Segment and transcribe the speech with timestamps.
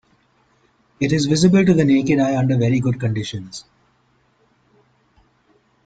[0.99, 3.65] It is visible to the naked eye under very good conditions.